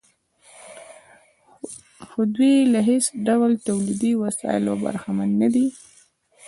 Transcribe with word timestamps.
خو 2.07 2.19
دوی 2.35 2.53
له 2.73 2.79
هېڅ 2.89 3.05
ډول 3.27 3.51
تولیدي 3.67 4.11
وسایلو 4.23 4.73
برخمن 4.83 5.29
نه 5.41 5.47
دي 5.53 5.67